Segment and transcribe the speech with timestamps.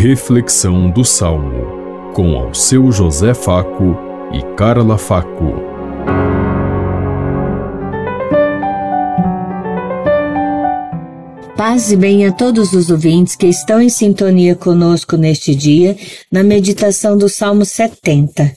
[0.00, 3.96] Reflexão do Salmo, com ao seu José Faco
[4.32, 5.54] e Carla Faco.
[11.56, 15.96] Paz e bem a todos os ouvintes que estão em sintonia conosco neste dia,
[16.30, 18.54] na meditação do Salmo 70.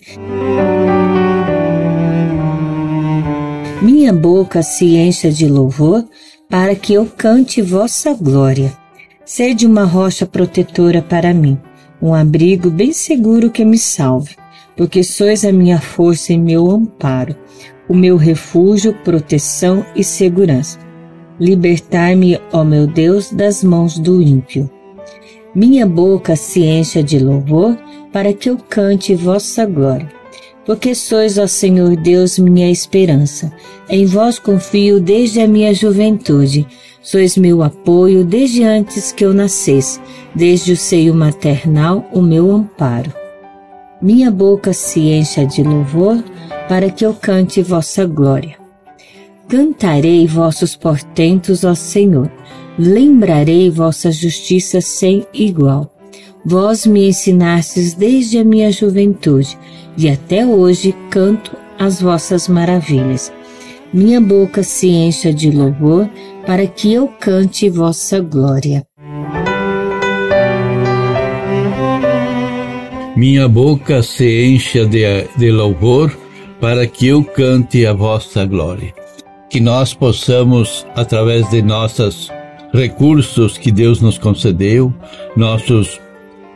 [3.81, 6.05] Minha boca se encha de louvor,
[6.47, 8.79] para que eu cante vossa glória.
[9.33, 11.57] Sede uma rocha protetora para mim,
[12.01, 14.35] um abrigo bem seguro que me salve,
[14.75, 17.33] porque sois a minha força e meu amparo,
[17.87, 20.77] o meu refúgio, proteção e segurança.
[21.39, 24.69] Libertai-me, ó meu Deus, das mãos do ímpio.
[25.55, 27.77] Minha boca se encha de louvor,
[28.11, 30.11] para que eu cante vossa glória.
[30.65, 33.49] Porque sois, ó Senhor Deus, minha esperança.
[33.89, 36.67] Em vós confio desde a minha juventude.
[37.03, 39.99] Sois meu apoio desde antes que eu nascesse,
[40.35, 43.11] desde o seio maternal, o meu amparo.
[43.99, 46.23] Minha boca se encha de louvor,
[46.69, 48.55] para que eu cante vossa glória.
[49.47, 52.31] Cantarei vossos portentos, ó Senhor,
[52.77, 55.91] lembrarei vossa justiça sem igual.
[56.45, 59.57] Vós me ensinastes desde a minha juventude,
[59.97, 63.31] e até hoje canto as vossas maravilhas.
[63.93, 66.09] Minha boca se encha de louvor,
[66.45, 68.85] para que eu cante vossa glória.
[73.17, 75.03] Minha boca se encha de,
[75.35, 76.17] de louvor,
[76.61, 78.93] para que eu cante a vossa glória.
[79.49, 82.31] Que nós possamos, através de nossos
[82.73, 84.93] recursos que Deus nos concedeu,
[85.35, 85.99] nossos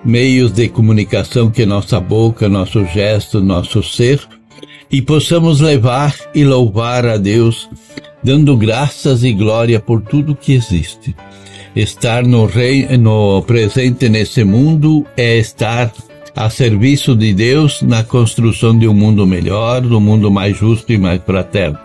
[0.05, 4.25] meios de comunicação que é nossa boca, nosso gesto, nosso ser,
[4.95, 7.69] e possamos levar e louvar a Deus,
[8.23, 11.13] dando graças e glória por tudo que existe.
[11.75, 15.91] Estar no, rei, no presente nesse mundo é estar
[16.33, 20.93] a serviço de Deus na construção de um mundo melhor, de um mundo mais justo
[20.93, 21.77] e mais fraterno.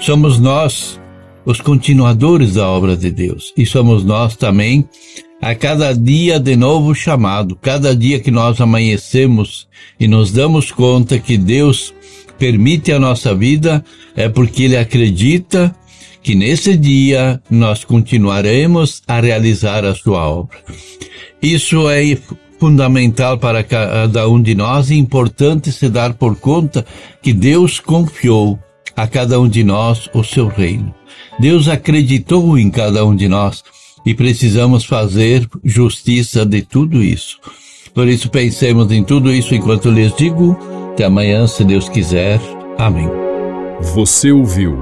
[0.00, 0.98] Somos nós
[1.44, 4.88] os continuadores da obra de Deus e somos nós também
[5.42, 9.66] a cada dia de novo chamado, cada dia que nós amanhecemos
[9.98, 11.92] e nos damos conta que Deus
[12.38, 15.74] permite a nossa vida, é porque Ele acredita
[16.22, 20.58] que nesse dia nós continuaremos a realizar a sua obra.
[21.42, 22.16] Isso é
[22.60, 26.86] fundamental para cada um de nós e importante se dar por conta
[27.20, 28.60] que Deus confiou
[28.94, 30.94] a cada um de nós o seu reino.
[31.40, 33.64] Deus acreditou em cada um de nós
[34.04, 37.38] e precisamos fazer justiça de tudo isso.
[37.94, 40.56] Por isso, pensemos em tudo isso enquanto lhes digo.
[40.92, 42.40] Até amanhã, se Deus quiser.
[42.78, 43.08] Amém.
[43.94, 44.78] Você ouviu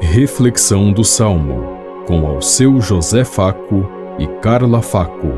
[0.00, 3.86] Reflexão do Salmo com ao seu José Faco
[4.18, 5.28] e Carla Faco.